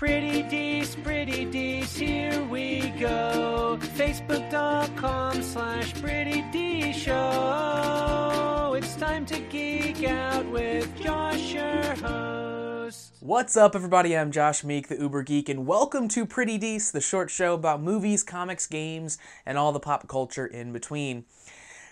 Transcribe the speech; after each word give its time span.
Pretty 0.00 0.42
Dees, 0.44 0.96
Pretty 0.96 1.44
Dees, 1.44 1.94
here 1.94 2.42
we 2.44 2.88
go. 2.98 3.78
Facebook.com 3.82 5.42
slash 5.42 5.92
Pretty 6.00 6.40
D 6.50 6.90
Show. 6.94 8.72
It's 8.78 8.96
time 8.96 9.26
to 9.26 9.38
geek 9.38 10.02
out 10.04 10.46
with 10.46 10.88
Josh, 10.98 11.52
your 11.52 11.82
host. 11.96 13.12
What's 13.20 13.58
up, 13.58 13.74
everybody? 13.76 14.16
I'm 14.16 14.30
Josh 14.30 14.64
Meek, 14.64 14.88
the 14.88 14.96
Uber 14.96 15.22
Geek, 15.22 15.50
and 15.50 15.66
welcome 15.66 16.08
to 16.08 16.24
Pretty 16.24 16.56
Dees, 16.56 16.92
the 16.92 17.02
short 17.02 17.28
show 17.28 17.52
about 17.52 17.82
movies, 17.82 18.22
comics, 18.22 18.66
games, 18.66 19.18
and 19.44 19.58
all 19.58 19.70
the 19.70 19.80
pop 19.80 20.08
culture 20.08 20.46
in 20.46 20.72
between. 20.72 21.26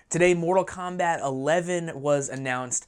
Today, 0.08 0.32
Mortal 0.32 0.64
Kombat 0.64 1.22
11 1.22 2.00
was 2.00 2.30
announced, 2.30 2.86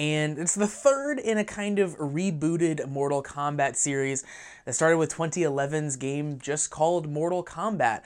and 0.00 0.38
it's 0.38 0.54
the 0.54 0.66
third 0.66 1.18
in 1.18 1.36
a 1.36 1.44
kind 1.44 1.78
of 1.78 1.94
rebooted 1.98 2.88
Mortal 2.88 3.22
Kombat 3.22 3.76
series 3.76 4.24
that 4.64 4.72
started 4.72 4.96
with 4.96 5.14
2011's 5.14 5.96
game 5.96 6.38
just 6.38 6.70
called 6.70 7.06
Mortal 7.06 7.44
Kombat. 7.44 8.00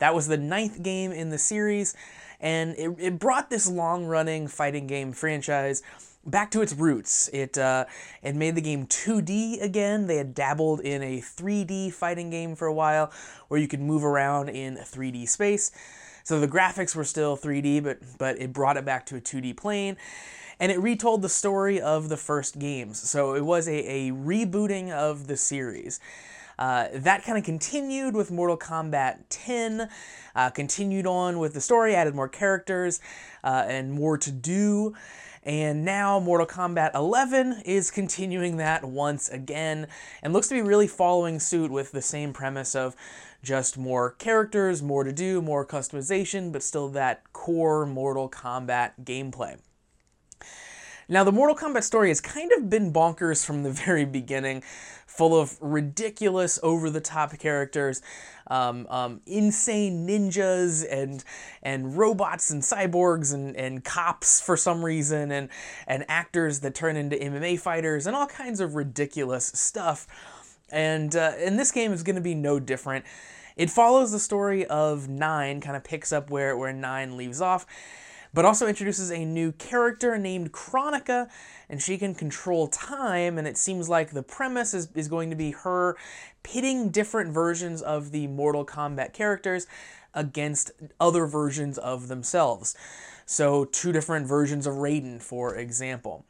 That 0.00 0.14
was 0.14 0.28
the 0.28 0.36
ninth 0.36 0.82
game 0.82 1.12
in 1.12 1.30
the 1.30 1.38
series, 1.38 1.96
and 2.40 2.74
it, 2.76 2.94
it 2.98 3.18
brought 3.18 3.48
this 3.48 3.66
long 3.66 4.04
running 4.04 4.48
fighting 4.48 4.86
game 4.86 5.12
franchise 5.12 5.82
back 6.26 6.50
to 6.50 6.60
its 6.60 6.74
roots. 6.74 7.30
It 7.32 7.56
uh, 7.56 7.86
it 8.22 8.36
made 8.36 8.54
the 8.54 8.60
game 8.60 8.86
2D 8.86 9.62
again. 9.62 10.08
They 10.08 10.16
had 10.16 10.34
dabbled 10.34 10.80
in 10.80 11.02
a 11.02 11.22
3D 11.22 11.90
fighting 11.94 12.28
game 12.28 12.54
for 12.54 12.66
a 12.66 12.74
while, 12.74 13.10
where 13.48 13.58
you 13.58 13.66
could 13.66 13.80
move 13.80 14.04
around 14.04 14.50
in 14.50 14.76
3D 14.76 15.26
space. 15.26 15.72
So 16.22 16.38
the 16.38 16.48
graphics 16.48 16.94
were 16.94 17.04
still 17.04 17.34
3D, 17.38 17.82
but 17.82 17.98
but 18.18 18.38
it 18.38 18.52
brought 18.52 18.76
it 18.76 18.84
back 18.84 19.06
to 19.06 19.16
a 19.16 19.20
2D 19.22 19.56
plane. 19.56 19.96
And 20.60 20.70
it 20.70 20.78
retold 20.78 21.22
the 21.22 21.28
story 21.28 21.80
of 21.80 22.08
the 22.08 22.16
first 22.16 22.58
games. 22.58 23.00
So 23.00 23.34
it 23.34 23.44
was 23.44 23.66
a, 23.66 23.90
a 23.90 24.12
rebooting 24.12 24.92
of 24.92 25.26
the 25.26 25.36
series. 25.36 25.98
Uh, 26.60 26.88
that 26.92 27.24
kind 27.24 27.38
of 27.38 27.44
continued 27.44 28.14
with 28.14 28.30
Mortal 28.30 28.58
Kombat 28.58 29.20
10, 29.30 29.88
uh, 30.36 30.50
continued 30.50 31.06
on 31.06 31.38
with 31.38 31.54
the 31.54 31.60
story, 31.60 31.94
added 31.94 32.14
more 32.14 32.28
characters 32.28 33.00
uh, 33.42 33.64
and 33.66 33.90
more 33.90 34.18
to 34.18 34.30
do. 34.30 34.94
And 35.42 35.86
now 35.86 36.20
Mortal 36.20 36.46
Kombat 36.46 36.94
11 36.94 37.62
is 37.64 37.90
continuing 37.90 38.58
that 38.58 38.84
once 38.84 39.30
again 39.30 39.86
and 40.22 40.34
looks 40.34 40.48
to 40.48 40.54
be 40.54 40.60
really 40.60 40.86
following 40.86 41.40
suit 41.40 41.70
with 41.70 41.92
the 41.92 42.02
same 42.02 42.34
premise 42.34 42.74
of 42.74 42.94
just 43.42 43.78
more 43.78 44.10
characters, 44.10 44.82
more 44.82 45.02
to 45.02 45.12
do, 45.12 45.40
more 45.40 45.64
customization, 45.64 46.52
but 46.52 46.62
still 46.62 46.90
that 46.90 47.32
core 47.32 47.86
Mortal 47.86 48.28
Kombat 48.28 48.90
gameplay. 49.02 49.56
Now, 51.10 51.24
the 51.24 51.32
Mortal 51.32 51.56
Kombat 51.56 51.82
story 51.82 52.06
has 52.10 52.20
kind 52.20 52.52
of 52.52 52.70
been 52.70 52.92
bonkers 52.92 53.44
from 53.44 53.64
the 53.64 53.70
very 53.86 54.04
beginning, 54.04 54.62
full 55.08 55.38
of 55.38 55.58
ridiculous, 55.60 56.56
over 56.62 56.88
the 56.88 57.00
top 57.00 57.36
characters, 57.36 58.00
um, 58.46 58.86
um, 58.88 59.20
insane 59.26 60.06
ninjas, 60.06 60.86
and, 60.88 61.24
and 61.64 61.96
robots 61.98 62.52
and 62.52 62.62
cyborgs 62.62 63.34
and, 63.34 63.56
and 63.56 63.84
cops 63.84 64.40
for 64.40 64.56
some 64.56 64.84
reason, 64.84 65.32
and, 65.32 65.48
and 65.88 66.04
actors 66.08 66.60
that 66.60 66.76
turn 66.76 66.94
into 66.96 67.16
MMA 67.16 67.58
fighters, 67.58 68.06
and 68.06 68.14
all 68.14 68.28
kinds 68.28 68.60
of 68.60 68.76
ridiculous 68.76 69.46
stuff. 69.46 70.06
And, 70.70 71.16
uh, 71.16 71.32
and 71.38 71.58
this 71.58 71.72
game 71.72 71.92
is 71.92 72.04
going 72.04 72.14
to 72.14 72.22
be 72.22 72.36
no 72.36 72.60
different. 72.60 73.04
It 73.56 73.68
follows 73.68 74.12
the 74.12 74.20
story 74.20 74.64
of 74.66 75.08
Nine, 75.08 75.60
kind 75.60 75.76
of 75.76 75.82
picks 75.82 76.12
up 76.12 76.30
where, 76.30 76.56
where 76.56 76.72
Nine 76.72 77.16
leaves 77.16 77.40
off 77.40 77.66
but 78.32 78.44
also 78.44 78.66
introduces 78.66 79.10
a 79.10 79.24
new 79.24 79.52
character 79.52 80.16
named 80.18 80.52
Kronika, 80.52 81.28
and 81.68 81.82
she 81.82 81.98
can 81.98 82.14
control 82.14 82.68
time, 82.68 83.38
and 83.38 83.46
it 83.46 83.56
seems 83.56 83.88
like 83.88 84.10
the 84.10 84.22
premise 84.22 84.74
is, 84.74 84.88
is 84.94 85.08
going 85.08 85.30
to 85.30 85.36
be 85.36 85.50
her 85.50 85.96
pitting 86.42 86.90
different 86.90 87.32
versions 87.32 87.82
of 87.82 88.12
the 88.12 88.26
Mortal 88.26 88.64
Kombat 88.64 89.12
characters 89.12 89.66
against 90.14 90.72
other 90.98 91.26
versions 91.26 91.78
of 91.78 92.08
themselves. 92.08 92.74
So, 93.26 93.64
two 93.66 93.92
different 93.92 94.26
versions 94.26 94.66
of 94.66 94.74
Raiden, 94.74 95.22
for 95.22 95.54
example. 95.54 96.24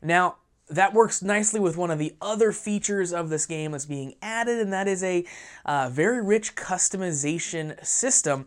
Now, 0.00 0.36
that 0.68 0.94
works 0.94 1.22
nicely 1.22 1.60
with 1.60 1.76
one 1.76 1.90
of 1.90 1.98
the 1.98 2.14
other 2.20 2.52
features 2.52 3.12
of 3.12 3.28
this 3.28 3.46
game 3.46 3.72
that's 3.72 3.86
being 3.86 4.14
added, 4.22 4.58
and 4.58 4.72
that 4.72 4.88
is 4.88 5.02
a 5.02 5.24
uh, 5.64 5.90
very 5.90 6.22
rich 6.22 6.54
customization 6.54 7.84
system 7.84 8.46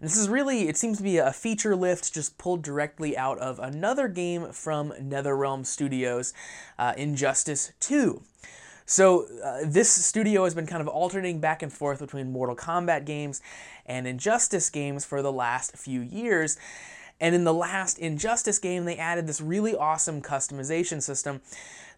this 0.00 0.16
is 0.16 0.28
really, 0.28 0.68
it 0.68 0.76
seems 0.76 0.96
to 0.96 1.02
be 1.02 1.18
a 1.18 1.32
feature 1.32 1.76
lift 1.76 2.12
just 2.14 2.38
pulled 2.38 2.62
directly 2.62 3.16
out 3.16 3.38
of 3.38 3.58
another 3.58 4.08
game 4.08 4.50
from 4.52 4.92
NetherRealm 4.92 5.66
Studios, 5.66 6.32
uh, 6.78 6.94
Injustice 6.96 7.72
2. 7.80 8.22
So, 8.86 9.26
uh, 9.44 9.58
this 9.64 9.90
studio 9.90 10.44
has 10.44 10.54
been 10.54 10.66
kind 10.66 10.80
of 10.80 10.88
alternating 10.88 11.38
back 11.38 11.62
and 11.62 11.72
forth 11.72 12.00
between 12.00 12.32
Mortal 12.32 12.56
Kombat 12.56 13.04
games 13.04 13.40
and 13.86 14.06
Injustice 14.06 14.70
games 14.70 15.04
for 15.04 15.22
the 15.22 15.30
last 15.30 15.76
few 15.76 16.00
years. 16.00 16.56
And 17.20 17.34
in 17.34 17.44
the 17.44 17.54
last 17.54 17.98
Injustice 17.98 18.58
game, 18.58 18.84
they 18.84 18.96
added 18.96 19.26
this 19.26 19.40
really 19.40 19.76
awesome 19.76 20.22
customization 20.22 21.02
system 21.02 21.42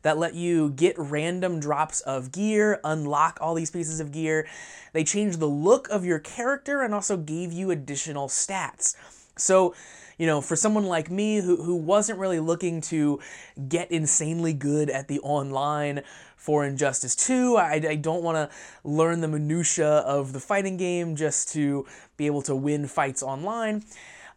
that 0.02 0.18
let 0.18 0.34
you 0.34 0.70
get 0.70 0.98
random 0.98 1.60
drops 1.60 2.00
of 2.00 2.32
gear, 2.32 2.80
unlock 2.84 3.38
all 3.40 3.54
these 3.54 3.70
pieces 3.70 4.00
of 4.00 4.12
gear. 4.12 4.46
They 4.92 5.04
changed 5.04 5.38
the 5.38 5.46
look 5.46 5.88
of 5.90 6.04
your 6.04 6.18
character 6.18 6.82
and 6.82 6.92
also 6.92 7.16
gave 7.16 7.52
you 7.52 7.70
additional 7.70 8.28
stats. 8.28 8.96
So, 9.36 9.74
you 10.18 10.26
know, 10.26 10.40
for 10.40 10.56
someone 10.56 10.86
like 10.86 11.10
me 11.10 11.40
who, 11.40 11.62
who 11.62 11.76
wasn't 11.76 12.18
really 12.18 12.40
looking 12.40 12.80
to 12.82 13.20
get 13.68 13.90
insanely 13.90 14.52
good 14.52 14.90
at 14.90 15.08
the 15.08 15.20
online 15.20 16.02
for 16.36 16.64
Injustice 16.64 17.14
2, 17.14 17.56
I, 17.56 17.74
I 17.88 17.94
don't 17.94 18.22
want 18.22 18.36
to 18.36 18.56
learn 18.82 19.20
the 19.20 19.28
minutiae 19.28 19.86
of 19.86 20.32
the 20.32 20.40
fighting 20.40 20.76
game 20.76 21.14
just 21.14 21.52
to 21.52 21.86
be 22.16 22.26
able 22.26 22.42
to 22.42 22.56
win 22.56 22.88
fights 22.88 23.22
online. 23.22 23.84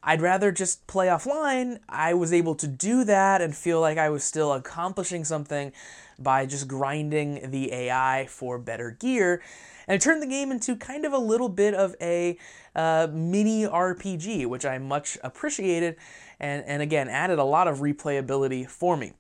I'd 0.08 0.22
rather 0.22 0.52
just 0.52 0.86
play 0.86 1.08
offline. 1.08 1.80
I 1.90 2.14
was 2.14 2.32
able 2.32 2.54
to 2.56 2.68
do 2.68 3.04
that 3.06 3.42
and 3.42 3.56
feel 3.56 3.82
like 3.82 3.98
I 3.98 4.10
was 4.10 4.24
still 4.24 4.54
accomplishing 4.54 5.26
something 5.26 5.74
by 6.20 6.46
just 6.46 6.68
grinding 6.68 7.50
the 7.50 7.74
AI 7.74 8.28
for 8.30 8.60
better 8.60 8.92
gear. 8.92 9.42
And 9.88 9.96
it 9.96 10.02
turned 10.02 10.22
the 10.22 10.28
game 10.28 10.52
into 10.52 10.76
kind 10.76 11.06
of 11.06 11.14
a 11.14 11.18
little 11.18 11.50
bit 11.50 11.74
of 11.74 11.96
a 12.00 12.38
uh, 12.76 13.08
mini 13.12 13.64
RPG, 13.66 14.46
which 14.46 14.64
I 14.64 14.78
much 14.78 15.18
appreciated 15.24 15.96
and, 16.40 16.64
and 16.66 16.84
again 16.84 17.10
added 17.10 17.40
a 17.40 17.44
lot 17.44 17.68
of 17.68 17.80
replayability 17.80 18.70
for 18.70 18.96
me. 18.96 19.14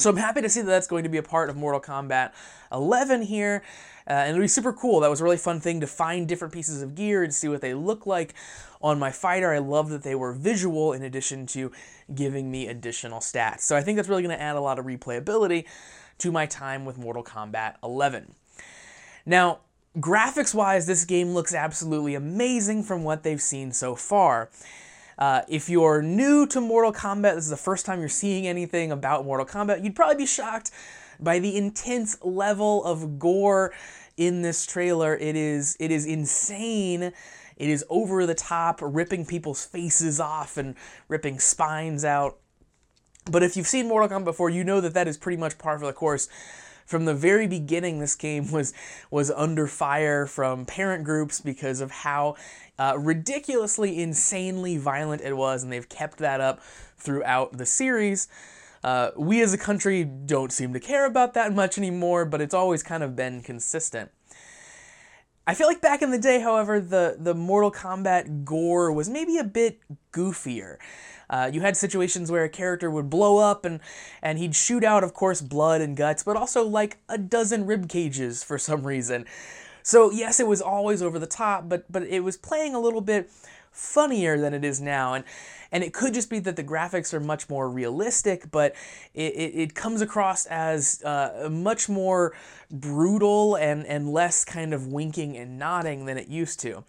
So 0.00 0.08
I'm 0.08 0.16
happy 0.16 0.40
to 0.40 0.48
see 0.48 0.62
that 0.62 0.66
that's 0.66 0.86
going 0.86 1.02
to 1.02 1.10
be 1.10 1.18
a 1.18 1.22
part 1.22 1.50
of 1.50 1.56
Mortal 1.56 1.78
Kombat 1.78 2.32
11 2.72 3.20
here. 3.20 3.62
Uh, 4.08 4.14
and 4.14 4.30
it'll 4.30 4.40
be 4.40 4.48
super 4.48 4.72
cool. 4.72 5.00
That 5.00 5.10
was 5.10 5.20
a 5.20 5.24
really 5.24 5.36
fun 5.36 5.60
thing 5.60 5.80
to 5.80 5.86
find 5.86 6.26
different 6.26 6.54
pieces 6.54 6.80
of 6.80 6.94
gear 6.94 7.22
and 7.22 7.34
see 7.34 7.48
what 7.48 7.60
they 7.60 7.74
look 7.74 8.06
like 8.06 8.32
on 8.80 8.98
my 8.98 9.10
fighter. 9.10 9.52
I 9.52 9.58
love 9.58 9.90
that 9.90 10.02
they 10.02 10.14
were 10.14 10.32
visual 10.32 10.94
in 10.94 11.02
addition 11.02 11.46
to 11.48 11.70
giving 12.14 12.50
me 12.50 12.66
additional 12.66 13.20
stats. 13.20 13.60
So 13.60 13.76
I 13.76 13.82
think 13.82 13.96
that's 13.96 14.08
really 14.08 14.22
going 14.22 14.34
to 14.34 14.42
add 14.42 14.56
a 14.56 14.60
lot 14.60 14.78
of 14.78 14.86
replayability 14.86 15.66
to 16.16 16.32
my 16.32 16.46
time 16.46 16.86
with 16.86 16.96
Mortal 16.96 17.22
Kombat 17.22 17.74
11. 17.84 18.34
Now, 19.26 19.58
graphics 19.98 20.54
wise, 20.54 20.86
this 20.86 21.04
game 21.04 21.34
looks 21.34 21.54
absolutely 21.54 22.14
amazing 22.14 22.84
from 22.84 23.04
what 23.04 23.22
they've 23.22 23.42
seen 23.42 23.70
so 23.70 23.94
far. 23.94 24.48
Uh, 25.20 25.42
if 25.48 25.68
you're 25.68 26.00
new 26.00 26.46
to 26.46 26.62
Mortal 26.62 26.94
Kombat, 26.94 27.34
this 27.34 27.44
is 27.44 27.50
the 27.50 27.56
first 27.56 27.84
time 27.84 28.00
you're 28.00 28.08
seeing 28.08 28.46
anything 28.46 28.90
about 28.90 29.26
Mortal 29.26 29.44
Kombat, 29.44 29.84
you'd 29.84 29.94
probably 29.94 30.16
be 30.16 30.26
shocked 30.26 30.70
by 31.20 31.38
the 31.38 31.58
intense 31.58 32.16
level 32.22 32.82
of 32.84 33.18
gore 33.18 33.74
in 34.16 34.40
this 34.40 34.64
trailer. 34.64 35.14
It 35.14 35.36
is 35.36 35.76
it 35.78 35.90
is 35.90 36.06
insane. 36.06 37.12
It 37.56 37.68
is 37.68 37.84
over 37.90 38.24
the 38.24 38.34
top, 38.34 38.78
ripping 38.80 39.26
people's 39.26 39.62
faces 39.62 40.18
off 40.18 40.56
and 40.56 40.74
ripping 41.08 41.38
spines 41.38 42.02
out. 42.02 42.38
But 43.30 43.42
if 43.42 43.58
you've 43.58 43.66
seen 43.66 43.86
Mortal 43.88 44.08
Kombat 44.08 44.24
before, 44.24 44.48
you 44.48 44.64
know 44.64 44.80
that 44.80 44.94
that 44.94 45.06
is 45.06 45.18
pretty 45.18 45.36
much 45.36 45.58
par 45.58 45.78
for 45.78 45.84
the 45.84 45.92
course. 45.92 46.30
From 46.90 47.04
the 47.04 47.14
very 47.14 47.46
beginning, 47.46 48.00
this 48.00 48.16
game 48.16 48.50
was 48.50 48.74
was 49.12 49.30
under 49.30 49.68
fire 49.68 50.26
from 50.26 50.66
parent 50.66 51.04
groups 51.04 51.40
because 51.40 51.80
of 51.80 51.92
how 51.92 52.34
uh, 52.80 52.96
ridiculously, 52.98 54.02
insanely 54.02 54.76
violent 54.76 55.22
it 55.22 55.36
was, 55.36 55.62
and 55.62 55.70
they've 55.70 55.88
kept 55.88 56.18
that 56.18 56.40
up 56.40 56.60
throughout 56.98 57.56
the 57.56 57.64
series. 57.64 58.26
Uh, 58.82 59.10
we 59.16 59.40
as 59.40 59.52
a 59.52 59.58
country 59.58 60.02
don't 60.02 60.50
seem 60.50 60.72
to 60.72 60.80
care 60.80 61.06
about 61.06 61.32
that 61.34 61.54
much 61.54 61.78
anymore, 61.78 62.24
but 62.24 62.40
it's 62.40 62.54
always 62.54 62.82
kind 62.82 63.04
of 63.04 63.14
been 63.14 63.40
consistent. 63.40 64.10
I 65.50 65.54
feel 65.54 65.66
like 65.66 65.80
back 65.80 66.00
in 66.00 66.12
the 66.12 66.18
day, 66.18 66.38
however, 66.38 66.78
the, 66.78 67.16
the 67.18 67.34
Mortal 67.34 67.72
Kombat 67.72 68.44
gore 68.44 68.92
was 68.92 69.08
maybe 69.08 69.36
a 69.36 69.42
bit 69.42 69.80
goofier. 70.12 70.76
Uh, 71.28 71.50
you 71.52 71.60
had 71.60 71.76
situations 71.76 72.30
where 72.30 72.44
a 72.44 72.48
character 72.48 72.88
would 72.88 73.10
blow 73.10 73.38
up 73.38 73.64
and, 73.64 73.80
and 74.22 74.38
he'd 74.38 74.54
shoot 74.54 74.84
out, 74.84 75.02
of 75.02 75.12
course, 75.12 75.40
blood 75.40 75.80
and 75.80 75.96
guts, 75.96 76.22
but 76.22 76.36
also 76.36 76.62
like 76.62 76.98
a 77.08 77.18
dozen 77.18 77.66
rib 77.66 77.88
cages 77.88 78.44
for 78.44 78.58
some 78.58 78.86
reason. 78.86 79.26
So 79.82 80.10
yes, 80.10 80.40
it 80.40 80.46
was 80.46 80.60
always 80.60 81.02
over 81.02 81.18
the 81.18 81.26
top, 81.26 81.68
but 81.68 81.90
but 81.90 82.02
it 82.02 82.20
was 82.20 82.36
playing 82.36 82.74
a 82.74 82.80
little 82.80 83.00
bit 83.00 83.30
funnier 83.72 84.38
than 84.38 84.54
it 84.54 84.64
is 84.64 84.80
now, 84.80 85.14
and 85.14 85.24
and 85.72 85.84
it 85.84 85.92
could 85.92 86.14
just 86.14 86.28
be 86.30 86.40
that 86.40 86.56
the 86.56 86.64
graphics 86.64 87.14
are 87.14 87.20
much 87.20 87.48
more 87.48 87.70
realistic, 87.70 88.50
but 88.50 88.74
it, 89.14 89.32
it, 89.34 89.54
it 89.54 89.74
comes 89.74 90.00
across 90.00 90.46
as 90.46 91.02
uh, 91.04 91.48
much 91.50 91.88
more 91.88 92.34
brutal 92.70 93.56
and 93.56 93.86
and 93.86 94.12
less 94.12 94.44
kind 94.44 94.74
of 94.74 94.86
winking 94.88 95.36
and 95.36 95.58
nodding 95.58 96.06
than 96.06 96.18
it 96.18 96.28
used 96.28 96.60
to. 96.60 96.84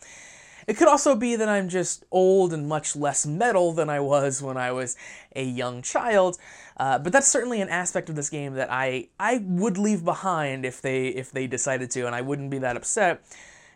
It 0.68 0.78
could 0.78 0.88
also 0.88 1.16
be 1.16 1.36
that 1.36 1.50
I'm 1.50 1.70
just 1.70 2.06
old 2.12 2.54
and 2.54 2.68
much 2.68 2.96
less 2.96 3.26
metal 3.26 3.74
than 3.74 3.90
I 3.90 4.00
was 4.00 4.42
when 4.42 4.58
I 4.58 4.72
was 4.72 4.96
a 5.36 5.44
young 5.44 5.82
child, 5.82 6.38
uh, 6.78 7.00
but 7.00 7.14
that's 7.14 7.28
certainly 7.28 7.62
an 7.62 7.70
aspect 7.70 8.10
of 8.10 8.16
this 8.16 8.30
game 8.30 8.54
that 8.54 8.72
I 8.72 9.10
I 9.20 9.44
would 9.44 9.78
leave 9.78 10.04
behind 10.04 10.66
if 10.66 10.82
they 10.82 11.08
if 11.08 11.32
they 11.32 11.48
decided 11.48 11.92
to, 11.92 12.06
and 12.06 12.16
I 12.16 12.22
wouldn't 12.22 12.50
be 12.50 12.60
that 12.60 12.78
upset 12.78 13.24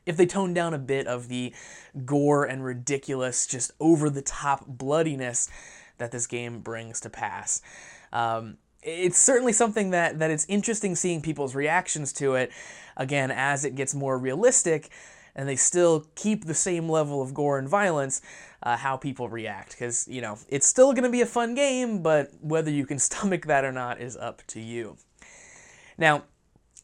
if 0.05 0.17
they 0.17 0.25
toned 0.25 0.55
down 0.55 0.73
a 0.73 0.79
bit 0.79 1.07
of 1.07 1.27
the 1.27 1.53
gore 2.05 2.45
and 2.45 2.63
ridiculous, 2.63 3.47
just 3.47 3.71
over 3.79 4.09
the 4.09 4.21
top 4.21 4.65
bloodiness 4.67 5.49
that 5.97 6.11
this 6.11 6.27
game 6.27 6.59
brings 6.59 6.99
to 7.01 7.09
pass. 7.09 7.61
Um, 8.13 8.57
it's 8.83 9.17
certainly 9.17 9.53
something 9.53 9.89
that, 9.91 10.19
that 10.19 10.29
it's 10.29 10.45
interesting 10.45 10.95
seeing 10.95 11.21
people's 11.21 11.55
reactions 11.55 12.13
to 12.13 12.35
it, 12.35 12.51
again, 12.95 13.31
as 13.31 13.65
it 13.65 13.75
gets 13.75 13.95
more 13.95 14.17
realistic 14.17 14.89
and 15.35 15.47
they 15.47 15.55
still 15.55 16.05
keep 16.15 16.45
the 16.45 16.53
same 16.53 16.89
level 16.89 17.21
of 17.21 17.33
gore 17.33 17.59
and 17.59 17.67
violence, 17.67 18.21
uh, 18.63 18.77
how 18.77 18.97
people 18.97 19.29
react. 19.29 19.71
Because, 19.71 20.07
you 20.07 20.21
know, 20.21 20.37
it's 20.47 20.67
still 20.67 20.93
going 20.93 21.03
to 21.03 21.09
be 21.09 21.21
a 21.21 21.25
fun 21.25 21.55
game, 21.55 22.01
but 22.01 22.31
whether 22.41 22.71
you 22.71 22.85
can 22.85 22.99
stomach 22.99 23.45
that 23.45 23.65
or 23.65 23.71
not 23.71 23.99
is 23.99 24.15
up 24.15 24.41
to 24.47 24.59
you. 24.59 24.97
Now, 25.97 26.23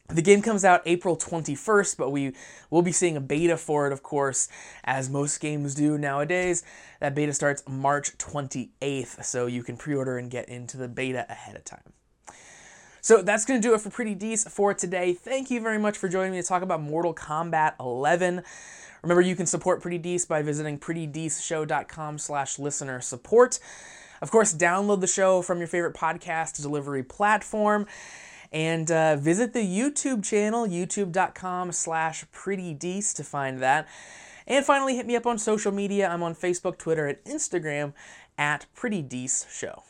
the 0.08 0.22
game 0.22 0.42
comes 0.42 0.64
out 0.64 0.82
April 0.84 1.16
21st, 1.16 1.96
but 1.96 2.10
we 2.10 2.32
will 2.70 2.82
be 2.82 2.92
seeing 2.92 3.16
a 3.16 3.20
beta 3.20 3.56
for 3.56 3.86
it, 3.86 3.92
of 3.92 4.02
course, 4.02 4.48
as 4.84 5.08
most 5.08 5.40
games 5.40 5.74
do 5.74 5.96
nowadays. 5.96 6.62
That 7.00 7.14
beta 7.14 7.32
starts 7.32 7.62
March 7.66 8.18
28th, 8.18 9.24
so 9.24 9.46
you 9.46 9.62
can 9.62 9.76
pre 9.76 9.94
order 9.94 10.18
and 10.18 10.30
get 10.30 10.48
into 10.48 10.76
the 10.76 10.88
beta 10.88 11.24
ahead 11.30 11.56
of 11.56 11.64
time. 11.64 11.92
So 13.02 13.20
that's 13.20 13.44
going 13.44 13.60
to 13.60 13.68
do 13.68 13.74
it 13.74 13.80
for 13.80 13.90
Pretty 13.90 14.14
Dees 14.14 14.44
for 14.48 14.72
today. 14.74 15.12
Thank 15.12 15.50
you 15.50 15.60
very 15.60 15.76
much 15.76 15.98
for 15.98 16.08
joining 16.08 16.30
me 16.30 16.40
to 16.40 16.46
talk 16.46 16.62
about 16.62 16.80
Mortal 16.80 17.12
Kombat 17.12 17.74
11. 17.80 18.44
Remember, 19.02 19.20
you 19.20 19.34
can 19.34 19.46
support 19.46 19.82
Pretty 19.82 19.98
Dees 19.98 20.24
by 20.24 20.40
visiting 20.42 20.78
prettydeceshow.com 20.78 22.18
slash 22.18 22.60
listener 22.60 23.00
support. 23.00 23.58
Of 24.20 24.30
course, 24.30 24.54
download 24.54 25.00
the 25.00 25.08
show 25.08 25.42
from 25.42 25.58
your 25.58 25.66
favorite 25.66 25.96
podcast 25.96 26.62
delivery 26.62 27.02
platform 27.02 27.88
and 28.52 28.88
uh, 28.88 29.16
visit 29.16 29.52
the 29.52 29.66
YouTube 29.66 30.24
channel, 30.24 30.68
youtube.com 30.68 31.72
slash 31.72 32.24
prettydees 32.32 33.12
to 33.16 33.24
find 33.24 33.60
that. 33.60 33.88
And 34.46 34.64
finally, 34.64 34.94
hit 34.94 35.06
me 35.06 35.16
up 35.16 35.26
on 35.26 35.38
social 35.38 35.72
media. 35.72 36.08
I'm 36.08 36.22
on 36.22 36.36
Facebook, 36.36 36.78
Twitter, 36.78 37.08
and 37.08 37.18
Instagram 37.24 37.94
at 38.38 38.66
Pretty 38.76 39.02
Dece 39.02 39.50
Show. 39.50 39.82